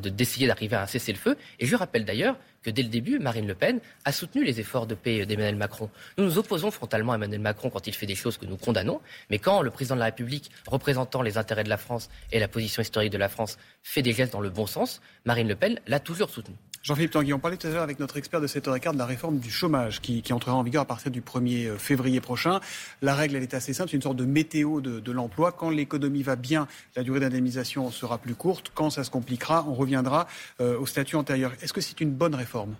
d'essayer 0.00 0.46
d'arriver 0.46 0.76
à 0.76 0.82
un 0.82 0.86
cessez-le-feu. 0.86 1.36
Et 1.60 1.66
je 1.66 1.76
rappelle 1.76 2.06
d'ailleurs 2.06 2.36
que 2.62 2.70
dès 2.70 2.82
le 2.82 2.88
début, 2.88 3.18
Marine 3.18 3.46
Le 3.46 3.54
Pen 3.54 3.80
a 4.04 4.12
soutenu 4.12 4.44
les 4.44 4.60
efforts 4.60 4.86
de 4.86 4.94
paix 4.94 5.26
d'Emmanuel 5.26 5.56
Macron. 5.56 5.90
Nous 6.18 6.24
nous 6.24 6.38
opposons 6.38 6.70
frontalement 6.70 7.12
à 7.12 7.16
Emmanuel 7.16 7.40
Macron 7.40 7.70
quand 7.70 7.86
il 7.86 7.94
fait 7.94 8.06
des 8.06 8.14
choses 8.14 8.38
que 8.38 8.46
nous 8.46 8.56
condamnons, 8.56 9.00
mais 9.30 9.38
quand 9.38 9.62
le 9.62 9.70
président 9.70 9.94
de 9.94 10.00
la 10.00 10.06
République, 10.06 10.50
représentant 10.66 11.22
les 11.22 11.38
intérêts 11.38 11.64
de 11.64 11.68
la 11.68 11.76
France 11.76 12.08
et 12.30 12.38
la 12.38 12.48
position 12.48 12.82
historique 12.82 13.12
de 13.12 13.18
la 13.18 13.28
France, 13.28 13.58
fait 13.82 14.02
des 14.02 14.12
gestes 14.12 14.32
dans 14.32 14.40
le 14.40 14.50
bon 14.50 14.66
sens, 14.66 15.00
Marine 15.24 15.48
Le 15.48 15.56
Pen 15.56 15.80
l'a 15.86 16.00
toujours 16.00 16.30
soutenu. 16.30 16.56
Jean-Philippe 16.82 17.12
Tanguy, 17.12 17.32
on 17.32 17.38
parlait 17.38 17.56
tout 17.56 17.68
à 17.68 17.70
l'heure 17.70 17.84
avec 17.84 18.00
notre 18.00 18.16
expert 18.16 18.40
de 18.40 18.48
7h15 18.48 18.94
de 18.94 18.98
la 18.98 19.06
réforme 19.06 19.38
du 19.38 19.52
chômage 19.52 20.00
qui, 20.00 20.20
entrera 20.32 20.56
en 20.56 20.64
vigueur 20.64 20.82
à 20.82 20.84
partir 20.84 21.12
du 21.12 21.20
1er 21.20 21.68
euh, 21.68 21.78
février 21.78 22.20
prochain. 22.20 22.58
La 23.02 23.14
règle, 23.14 23.36
elle 23.36 23.44
est 23.44 23.54
assez 23.54 23.72
simple, 23.72 23.90
c'est 23.90 23.96
une 23.96 24.02
sorte 24.02 24.16
de 24.16 24.24
météo 24.24 24.80
de, 24.80 25.12
l'emploi. 25.12 25.52
Quand 25.52 25.70
l'économie 25.70 26.24
va 26.24 26.34
bien, 26.34 26.66
la 26.96 27.04
durée 27.04 27.20
d'indemnisation 27.20 27.92
sera 27.92 28.18
plus 28.18 28.34
courte. 28.34 28.72
Quand 28.74 28.90
ça 28.90 29.04
se 29.04 29.10
compliquera, 29.10 29.64
on 29.68 29.74
reviendra 29.74 30.26
euh, 30.60 30.76
au 30.76 30.86
statut 30.86 31.14
antérieur. 31.14 31.52
Est-ce 31.62 31.72
que 31.72 31.80
c'est 31.80 32.00
une 32.00 32.10
bonne 32.10 32.34
réforme? 32.34 32.74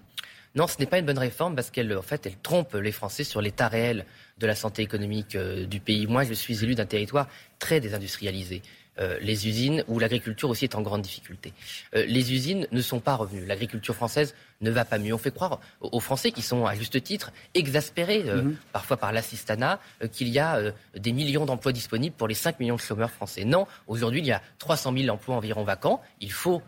Non, 0.57 0.67
ce 0.67 0.79
n'est 0.81 0.87
pas 0.87 0.99
une 0.99 1.07
bonne 1.07 1.19
réforme 1.19 1.55
parce 1.55 1.71
qu'elle 1.71 1.97
en 1.97 2.03
fait, 2.03 2.27
elle 2.27 2.37
trompe 2.43 2.75
les 2.75 2.93
Français 2.93 3.23
sur 3.23 3.41
l'état 3.41 3.69
réel 3.69 4.05
de 4.39 4.47
la 4.49 4.57
santé 4.57 4.83
économique 4.83 5.37
euh, 5.37 5.65
du 5.65 5.79
pays. 5.79 6.09
Moi, 6.09 6.25
je 6.25 6.35
suis 6.35 6.65
élu 6.65 6.75
d'un 6.75 6.87
territoire 6.87 7.29
très 7.61 7.79
désindustrialisé. 7.79 8.63
Euh, 8.99 9.19
les 9.23 9.49
usines 9.49 9.85
où 9.89 9.99
l'agriculture 9.99 10.50
aussi 10.50 10.65
est 10.65 10.75
en 10.75 10.83
grande 10.83 11.00
difficulté. 11.00 11.55
Euh, 11.94 12.05
les 12.05 12.35
usines 12.35 12.67
ne 12.73 12.83
sont 12.83 13.00
pas 13.00 13.15
revenues. 13.15 13.47
L'agriculture 13.47 13.94
française 13.94 14.35
ne 14.61 14.71
va 14.71 14.85
pas 14.85 14.99
mieux. 14.99 15.15
On 15.15 15.19
fait 15.19 15.31
croire 15.31 15.61
aux 15.81 16.00
Français 16.00 16.31
qui 16.31 16.43
sont, 16.43 16.67
à 16.67 16.75
juste 16.75 17.03
titre, 17.03 17.33
exaspérés, 17.55 18.25
euh, 18.27 18.43
mhm. 18.43 18.56
parfois 18.71 18.99
par 18.99 19.12
l'assistanat, 19.12 19.81
qu'il 20.12 20.29
y 20.29 20.39
a 20.39 20.61
des 20.94 21.12
millions 21.12 21.47
d'emplois 21.47 21.73
disponibles 21.73 22.15
pour 22.15 22.29
les 22.29 22.35
5 22.35 22.61
millions 22.61 22.77
de 22.77 22.81
chômeurs 22.81 23.11
français. 23.11 23.47
Non, 23.47 23.67
aujourd'hui, 23.87 24.21
il 24.21 24.27
y 24.27 24.33
a 24.33 24.43
300 24.59 24.93
000 24.94 25.09
emplois 25.09 25.37
environ 25.37 25.65
vacants. 25.65 26.03
Il 26.21 26.33
faut 26.33 26.62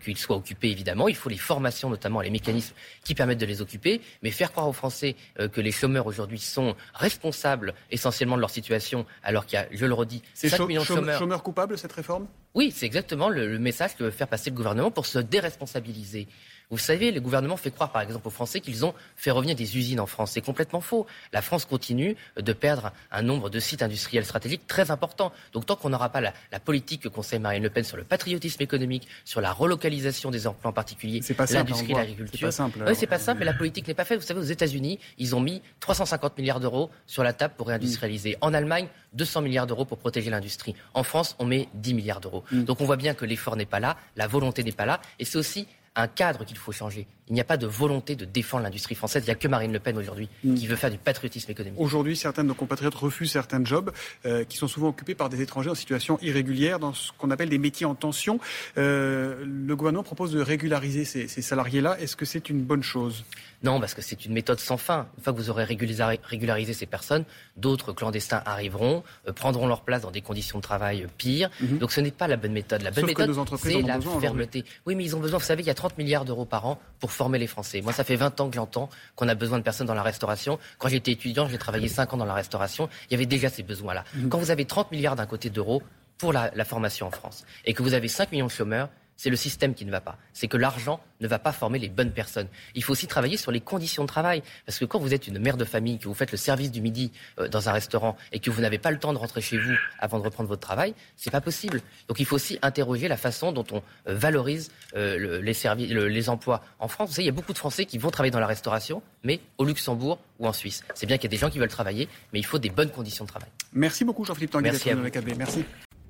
qu'ils 0.00 0.16
soient 0.16 0.36
occupés, 0.36 0.70
évidemment. 0.70 1.08
Il 1.08 1.16
faut 1.16 1.28
les 1.28 1.36
formations, 1.36 1.90
notamment 1.90 2.20
les 2.20 2.30
mécanismes 2.30 2.72
qui 3.02 3.16
permettent 3.16 3.40
de 3.40 3.46
les 3.46 3.62
occuper. 3.62 4.00
Mais 4.22 4.30
faire 4.30 4.52
croire 4.52 4.68
aux 4.68 4.72
Français 4.72 5.16
que 5.36 5.60
les 5.60 5.72
chômeurs 5.72 6.06
aujourd'hui 6.06 6.38
sont 6.38 6.76
responsables 6.94 7.74
essentiellement 7.90 8.36
de 8.36 8.40
leur 8.40 8.50
situation, 8.50 9.06
alors 9.24 9.44
qu'il 9.44 9.58
y 9.58 9.62
a, 9.62 9.66
je 9.72 9.84
le 9.84 9.94
redis, 9.94 10.22
5 10.34 10.60
millions 10.60 10.82
de 10.82 10.86
chômeurs. 10.86 11.18
chômeurs 11.18 11.42
coupables 11.42 11.65
cette 11.74 11.92
réforme? 11.92 12.28
Oui, 12.54 12.70
c'est 12.70 12.86
exactement 12.86 13.28
le, 13.28 13.58
message 13.58 13.96
que 13.96 14.04
veut 14.04 14.10
faire 14.10 14.28
passer 14.28 14.50
le 14.50 14.56
gouvernement 14.56 14.92
pour 14.92 15.06
se 15.06 15.18
déresponsabiliser. 15.18 16.28
Vous 16.70 16.78
savez, 16.78 17.12
le 17.12 17.20
gouvernement 17.20 17.56
fait 17.56 17.70
croire, 17.70 17.92
par 17.92 18.02
exemple, 18.02 18.26
aux 18.26 18.30
Français 18.30 18.60
qu'ils 18.60 18.84
ont 18.84 18.92
fait 19.16 19.30
revenir 19.30 19.54
des 19.54 19.76
usines 19.76 20.00
en 20.00 20.06
France. 20.06 20.32
C'est 20.32 20.40
complètement 20.40 20.80
faux. 20.80 21.06
La 21.32 21.40
France 21.40 21.64
continue 21.64 22.16
de 22.36 22.52
perdre 22.52 22.92
un 23.12 23.22
nombre 23.22 23.50
de 23.50 23.60
sites 23.60 23.82
industriels 23.82 24.24
stratégiques 24.24 24.66
très 24.66 24.90
important. 24.90 25.32
Donc, 25.52 25.66
tant 25.66 25.76
qu'on 25.76 25.90
n'aura 25.90 26.08
pas 26.08 26.20
la, 26.20 26.32
politique 26.64 27.02
que 27.02 27.08
conseille 27.08 27.38
Marine 27.38 27.62
Le 27.62 27.70
Pen 27.70 27.84
sur 27.84 27.96
le 27.96 28.02
patriotisme 28.02 28.60
économique, 28.62 29.06
sur 29.24 29.40
la 29.40 29.52
relocalisation 29.52 30.32
des 30.32 30.48
emplois 30.48 30.70
en 30.70 30.72
particulier, 30.72 31.20
l'industrie, 31.50 31.92
l'agriculture. 31.92 32.38
C'est 32.40 32.46
pas 32.46 32.50
simple. 32.50 32.84
Oui, 32.84 32.94
c'est 32.96 33.06
pas 33.06 33.18
simple, 33.20 33.38
mais 33.40 33.44
la 33.44 33.52
politique 33.52 33.86
n'est 33.86 33.94
pas 33.94 34.04
faite. 34.04 34.18
Vous 34.18 34.26
savez, 34.26 34.40
aux 34.40 34.42
États-Unis, 34.42 34.98
ils 35.18 35.36
ont 35.36 35.40
mis 35.40 35.62
350 35.78 36.36
milliards 36.38 36.58
d'euros 36.58 36.90
sur 37.06 37.22
la 37.22 37.32
table 37.32 37.54
pour 37.56 37.68
réindustrialiser. 37.68 38.32
Mm. 38.32 38.38
En 38.40 38.54
Allemagne, 38.54 38.88
200 39.12 39.42
milliards 39.42 39.68
d'euros 39.68 39.84
pour 39.84 39.98
protéger 39.98 40.30
l'industrie. 40.30 40.74
En 40.94 41.04
France, 41.04 41.36
on 41.38 41.44
met 41.44 41.68
10 41.74 41.94
milliards 41.94 42.20
d'euros. 42.20 42.42
Mm. 42.50 42.64
Donc, 42.64 42.80
on 42.80 42.84
voit 42.84 42.96
bien 42.96 43.14
que 43.14 43.24
l'effort 43.24 43.54
n'est 43.54 43.66
pas 43.66 43.78
là, 43.78 43.96
la 44.16 44.26
volonté 44.26 44.64
n'est 44.64 44.72
pas 44.72 44.86
là, 44.86 45.00
et 45.20 45.24
c'est 45.24 45.38
aussi 45.38 45.68
un 45.96 46.08
cadre 46.08 46.44
qu'il 46.44 46.58
faut 46.58 46.72
changer. 46.72 47.06
Il 47.28 47.34
n'y 47.34 47.40
a 47.40 47.44
pas 47.44 47.56
de 47.56 47.66
volonté 47.66 48.14
de 48.14 48.24
défendre 48.24 48.62
l'industrie 48.62 48.94
française. 48.94 49.24
Il 49.24 49.26
n'y 49.26 49.32
a 49.32 49.34
que 49.34 49.48
Marine 49.48 49.72
Le 49.72 49.80
Pen 49.80 49.98
aujourd'hui 49.98 50.28
mm. 50.44 50.54
qui 50.54 50.66
veut 50.66 50.76
faire 50.76 50.90
du 50.90 50.98
patriotisme 50.98 51.50
économique. 51.50 51.80
Aujourd'hui, 51.80 52.16
certains 52.16 52.44
de 52.44 52.48
nos 52.48 52.54
compatriotes 52.54 52.94
refusent 52.94 53.32
certains 53.32 53.64
jobs 53.64 53.90
euh, 54.26 54.44
qui 54.44 54.58
sont 54.58 54.68
souvent 54.68 54.88
occupés 54.88 55.14
par 55.14 55.28
des 55.28 55.40
étrangers 55.40 55.70
en 55.70 55.74
situation 55.74 56.18
irrégulière 56.22 56.78
dans 56.78 56.92
ce 56.92 57.10
qu'on 57.18 57.30
appelle 57.30 57.48
des 57.48 57.58
métiers 57.58 57.86
en 57.86 57.94
tension. 57.94 58.38
Euh, 58.78 59.44
le 59.44 59.74
gouvernement 59.74 60.04
propose 60.04 60.32
de 60.32 60.40
régulariser 60.40 61.04
ces, 61.04 61.26
ces 61.26 61.42
salariés-là. 61.42 61.98
Est-ce 61.98 62.14
que 62.14 62.24
c'est 62.24 62.48
une 62.48 62.62
bonne 62.62 62.82
chose? 62.82 63.24
Non, 63.62 63.80
parce 63.80 63.94
que 63.94 64.02
c'est 64.02 64.24
une 64.24 64.32
méthode 64.32 64.60
sans 64.60 64.76
fin. 64.76 65.08
Une 65.16 65.24
fois 65.24 65.32
que 65.32 65.38
vous 65.38 65.50
aurez 65.50 65.64
régularisé 65.64 66.72
ces 66.72 66.86
personnes, 66.86 67.24
d'autres 67.56 67.92
clandestins 67.92 68.42
arriveront, 68.44 69.02
euh, 69.26 69.32
prendront 69.32 69.66
leur 69.66 69.80
place 69.82 70.02
dans 70.02 70.10
des 70.10 70.20
conditions 70.20 70.58
de 70.58 70.62
travail 70.62 71.06
pires. 71.16 71.50
Mhm. 71.60 71.78
Donc 71.78 71.90
ce 71.90 72.00
n'est 72.00 72.10
pas 72.10 72.28
la 72.28 72.36
bonne 72.36 72.52
méthode. 72.52 72.82
La 72.82 72.90
bonne 72.90 73.06
méthode, 73.06 73.34
c'est 73.56 73.82
la 73.82 74.00
fermeté. 74.00 74.64
Oui, 74.84 74.94
mais 74.94 75.04
ils 75.04 75.16
ont 75.16 75.20
besoin, 75.20 75.38
vous 75.38 75.44
savez, 75.44 75.62
il 75.62 75.66
y 75.66 75.70
a 75.70 75.74
30 75.74 75.85
milliards 75.98 76.24
d'euros 76.24 76.44
par 76.44 76.66
an 76.66 76.78
pour 77.00 77.12
former 77.12 77.38
les 77.38 77.46
Français. 77.46 77.80
Moi, 77.82 77.92
ça 77.92 78.04
fait 78.04 78.16
20 78.16 78.40
ans 78.40 78.48
que 78.48 78.56
j'entends 78.56 78.88
qu'on 79.14 79.28
a 79.28 79.34
besoin 79.34 79.58
de 79.58 79.62
personnes 79.62 79.86
dans 79.86 79.94
la 79.94 80.02
restauration. 80.02 80.58
Quand 80.78 80.88
j'étais 80.88 81.12
étudiant, 81.12 81.48
j'ai 81.48 81.58
travaillé 81.58 81.88
5 81.88 82.14
ans 82.14 82.16
dans 82.16 82.24
la 82.24 82.34
restauration. 82.34 82.88
Il 83.08 83.12
y 83.12 83.14
avait 83.14 83.26
déjà 83.26 83.48
ces 83.48 83.62
besoins-là. 83.62 84.04
Mhm. 84.14 84.28
Quand 84.28 84.38
vous 84.38 84.50
avez 84.50 84.64
30 84.64 84.90
milliards 84.92 85.16
d'un 85.16 85.26
côté 85.26 85.50
d'euros 85.50 85.82
pour 86.18 86.32
la, 86.32 86.50
la 86.54 86.64
formation 86.64 87.06
en 87.06 87.10
France 87.10 87.44
et 87.64 87.74
que 87.74 87.82
vous 87.82 87.94
avez 87.94 88.08
5 88.08 88.32
millions 88.32 88.46
de 88.46 88.50
chômeurs, 88.50 88.88
c'est 89.16 89.30
le 89.30 89.36
système 89.36 89.74
qui 89.74 89.84
ne 89.84 89.90
va 89.90 90.00
pas. 90.00 90.18
C'est 90.32 90.48
que 90.48 90.56
l'argent 90.56 91.00
ne 91.20 91.28
va 91.28 91.38
pas 91.38 91.52
former 91.52 91.78
les 91.78 91.88
bonnes 91.88 92.12
personnes. 92.12 92.48
Il 92.74 92.84
faut 92.84 92.92
aussi 92.92 93.06
travailler 93.06 93.36
sur 93.36 93.50
les 93.50 93.60
conditions 93.60 94.02
de 94.02 94.08
travail. 94.08 94.42
Parce 94.66 94.78
que 94.78 94.84
quand 94.84 94.98
vous 94.98 95.14
êtes 95.14 95.26
une 95.26 95.38
mère 95.38 95.56
de 95.56 95.64
famille, 95.64 95.98
que 95.98 96.08
vous 96.08 96.14
faites 96.14 96.32
le 96.32 96.38
service 96.38 96.70
du 96.70 96.80
midi 96.80 97.12
euh, 97.38 97.48
dans 97.48 97.68
un 97.68 97.72
restaurant 97.72 98.16
et 98.32 98.40
que 98.40 98.50
vous 98.50 98.60
n'avez 98.60 98.78
pas 98.78 98.90
le 98.90 98.98
temps 98.98 99.12
de 99.12 99.18
rentrer 99.18 99.40
chez 99.40 99.58
vous 99.58 99.74
avant 99.98 100.18
de 100.18 100.24
reprendre 100.24 100.48
votre 100.48 100.60
travail, 100.60 100.94
c'est 101.16 101.30
pas 101.30 101.40
possible. 101.40 101.80
Donc 102.08 102.20
il 102.20 102.26
faut 102.26 102.36
aussi 102.36 102.58
interroger 102.62 103.08
la 103.08 103.16
façon 103.16 103.52
dont 103.52 103.64
on 103.72 103.82
euh, 104.08 104.14
valorise 104.14 104.70
euh, 104.94 105.40
les, 105.40 105.54
services, 105.54 105.90
les 105.90 106.28
emplois 106.28 106.62
en 106.78 106.88
France. 106.88 107.08
Vous 107.08 107.14
savez, 107.14 107.24
il 107.24 107.26
y 107.26 107.30
a 107.30 107.32
beaucoup 107.32 107.52
de 107.52 107.58
Français 107.58 107.86
qui 107.86 107.98
vont 107.98 108.10
travailler 108.10 108.30
dans 108.30 108.40
la 108.40 108.46
restauration, 108.46 109.02
mais 109.24 109.40
au 109.58 109.64
Luxembourg 109.64 110.18
ou 110.38 110.46
en 110.46 110.52
Suisse. 110.52 110.84
C'est 110.94 111.06
bien 111.06 111.16
qu'il 111.16 111.24
y 111.24 111.32
a 111.32 111.36
des 111.36 111.40
gens 111.40 111.50
qui 111.50 111.58
veulent 111.58 111.68
travailler, 111.68 112.08
mais 112.32 112.38
il 112.38 112.44
faut 112.44 112.58
des 112.58 112.70
bonnes 112.70 112.90
conditions 112.90 113.24
de 113.24 113.30
travail. 113.30 113.48
Merci 113.72 114.04
beaucoup 114.04 114.24
Jean-Philippe 114.24 114.50
Tanguy 114.50 114.70
Merci 114.70 114.90
Merci. 115.36 115.64